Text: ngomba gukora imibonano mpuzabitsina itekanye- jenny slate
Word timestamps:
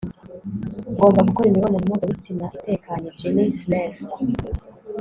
ngomba 0.93 1.27
gukora 1.27 1.47
imibonano 1.47 1.85
mpuzabitsina 1.87 2.45
itekanye- 2.73 3.09
jenny 3.19 3.51
slate 3.59 4.09